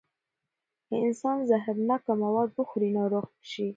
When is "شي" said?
3.49-3.67